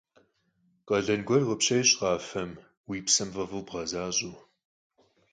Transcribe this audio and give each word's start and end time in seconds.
Khalen 0.87 1.21
guer 1.27 1.43
khıpşêş' 1.47 1.95
khafem, 1.99 2.51
vui 2.85 2.99
psem 3.05 3.29
f'ef'u 3.35 3.59
bğezaş'eu. 3.67 4.33